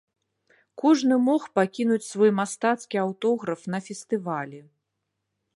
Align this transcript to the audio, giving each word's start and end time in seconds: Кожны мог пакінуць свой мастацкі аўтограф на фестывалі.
Кожны 0.83 1.15
мог 1.27 1.41
пакінуць 1.59 2.07
свой 2.11 2.31
мастацкі 2.39 2.95
аўтограф 3.05 3.61
на 3.75 3.85
фестывалі. 3.89 4.59